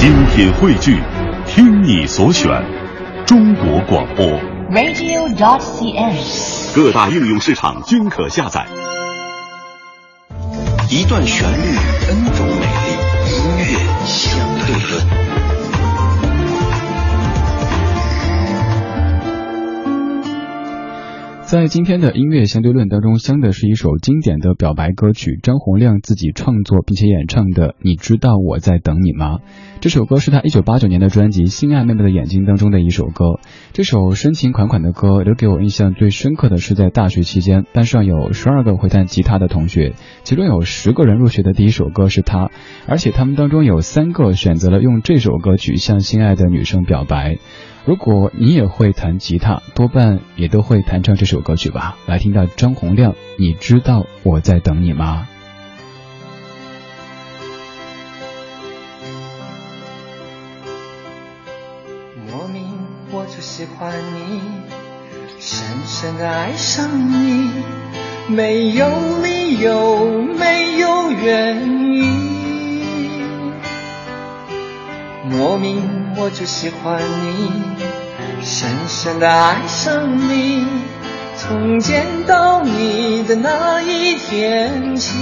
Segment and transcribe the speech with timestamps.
[0.00, 0.98] 精品汇聚，
[1.46, 2.48] 听你所选，
[3.26, 4.24] 中国广播。
[4.70, 6.74] radio.dot.cn，。
[6.74, 8.66] 各大应用市场均可下载。
[10.88, 11.76] 一段旋律
[12.08, 12.96] ，N 种美丽，
[13.30, 13.66] 音乐
[21.50, 29.38] 在今天的音乐相对论当中，相的是一首经典的表白歌曲，张洪量自己创作并且演唱的《你知道我在等你吗》。
[29.80, 33.40] 这首歌是他一九八九年的专辑《心爱妹妹的眼睛》当中的一首歌。
[33.72, 42.52] 这首深情款款的歌，留给我印象最深刻的是在大学期间，班上有十二个会弹吉他的同学，其中有十个人入学的第一首歌是他，
[42.86, 47.38] 而且他们当中有三个选择了用这首歌曲向心爱的女生表白。
[47.86, 51.96] 如果你也会弹吉他，多半也都会弹唱这首歌曲吧。
[52.06, 55.26] 来听到张洪量，你知道我在等你吗？
[62.30, 62.64] 莫名
[63.10, 64.40] 我就喜欢你，
[65.40, 67.50] 深深的爱上你，
[68.28, 68.86] 没有
[69.22, 71.62] 理由，没有原
[71.94, 72.39] 因。
[75.30, 77.52] 莫名我就喜欢你，
[78.42, 80.66] 深深的爱上你，
[81.36, 85.16] 从见到你的那一天起。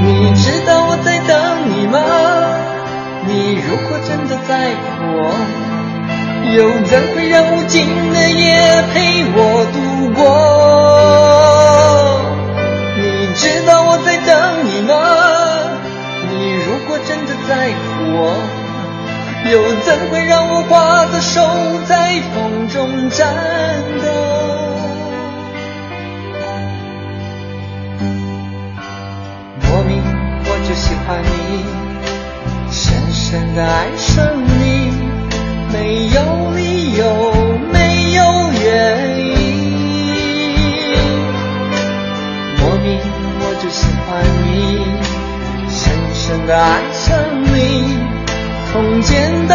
[0.00, 1.36] 你知道我在等
[1.70, 1.98] 你吗？
[3.26, 4.84] 你如果真的在乎
[5.16, 5.34] 我，
[6.54, 9.76] 又怎会让无尽的夜陪我度
[10.14, 10.63] 过？
[21.24, 21.40] 手
[21.88, 23.34] 在风中颤
[24.02, 24.06] 抖？
[29.62, 30.02] 莫名
[30.44, 31.32] 我就喜欢你，
[32.70, 34.12] 深深的爱上
[34.44, 34.92] 你，
[35.72, 35.74] 没
[36.10, 36.16] 有
[36.54, 36.60] 理
[36.94, 37.02] 由，
[37.72, 37.76] 没
[38.12, 38.20] 有
[38.62, 38.62] 原
[39.18, 39.32] 因。
[42.60, 42.86] 莫名
[43.40, 44.08] 我就喜欢
[44.44, 44.52] 你，
[45.70, 45.82] 深
[46.14, 47.02] 深的爱上
[47.42, 47.56] 你，
[48.70, 49.12] 从见
[49.48, 49.54] 到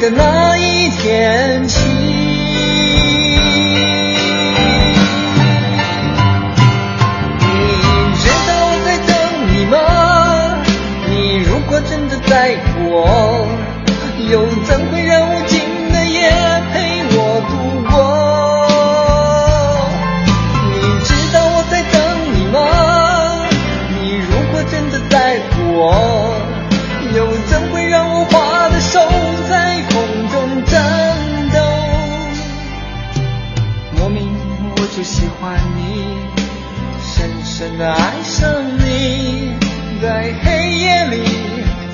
[0.00, 2.19] 的那一天起。
[35.40, 36.04] 欢你。
[37.00, 39.54] 深深的爱上你，
[40.02, 41.24] 在黑夜里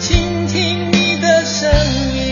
[0.01, 2.27] 倾听你的声音。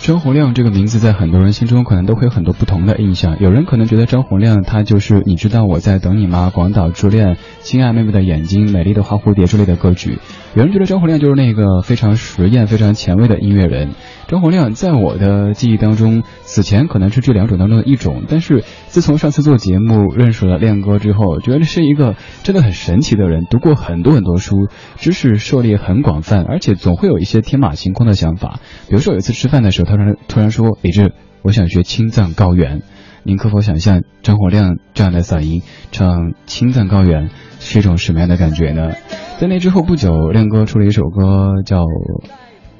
[0.00, 3.36] 张洪亮这个名字在很多人心中可能都会有很多不同的印象。
[3.40, 6.50] 有人可能觉得张洪亮他就是你知道我在等你吗？
[6.54, 10.18] 广岛之恋、亲爱妹妹的眼睛、美丽的花蝴蝶之类的歌曲。
[10.54, 13.90] 有人觉得张洪亮就是那个非常实验、非常前卫的音乐人。
[14.28, 16.22] 张洪亮在我的记忆当中，
[16.58, 28.58] 此前可能是这两种当中的一种，但是自从上次做节目认识了亮哥之后，觉得是一个真的很神奇的人，读过很多很多书，知识涉猎很广泛，而且总会有一些天马行空的想法。
[28.88, 32.82] 比如说有一次吃饭的时候，他突然突然说：“李志，我想学青藏高原。”
[33.22, 37.28] 您可否想象张洪亮这样的嗓音唱《青藏高原》
[37.60, 38.90] 是一种什么样的感觉呢？
[39.38, 41.82] 在那之后不久，亮哥出了一首歌叫《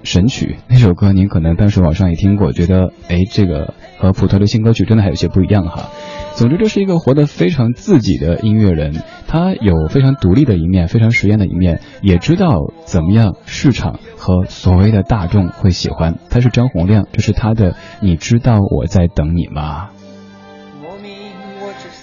[0.02, 5.90] 神曲》，那首歌您可能当时网上也听过，觉得哎，这个和普通的新歌曲真的还有些不一样哈。
[6.34, 16.18] 总之，这是一个活得非常自己的音乐人，他有非常独立的一面，非常实验的一面，也知道怎么样市场和所谓的大众会喜欢。
[16.30, 19.86] 他是张洪量，这是他的《你知道我在等你吗》。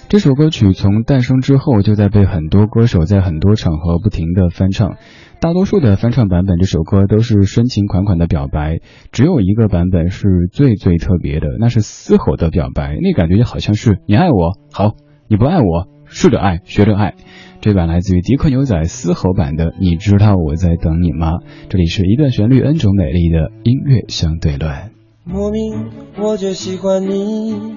[0.08, 4.98] 这首歌曲从诞生之后就在被很多歌手在很多场合不停的翻唱，
[5.40, 8.80] 大多数的翻唱版本这首歌都是深情款款的表白，
[9.12, 14.96] 只有一个版本是最最特别的，那是嘶吼的表白，那感觉就好像是你爱我好，
[15.28, 17.14] 你不爱我试着爱学着爱。
[17.62, 21.40] 这版来自于迪克牛仔嘶吼版的，你知道我在等你吗？
[21.70, 24.92] 这里是一段旋律 N 种美丽的音乐相对论。
[25.24, 27.76] 莫名我就喜欢你。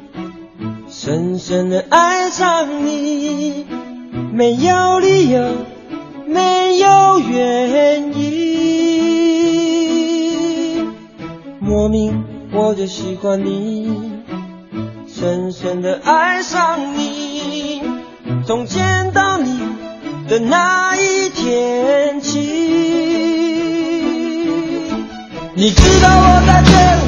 [0.89, 3.67] 深深的爱上你，
[4.33, 5.49] 没有理由，
[6.29, 8.39] 没有原因。
[11.59, 13.91] 莫名我就喜欢你，
[15.07, 17.83] 深深的爱上你，
[18.47, 19.59] 从见到你
[20.29, 22.39] 的那一天起。
[25.55, 26.71] 你知道我在这
[27.05, 27.08] 里。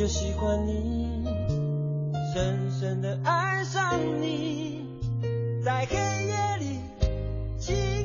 [0.00, 1.26] 就喜欢你
[2.32, 4.86] 深深的爱上你
[5.62, 5.94] 在黑
[6.24, 6.80] 夜里
[7.58, 7.99] 寂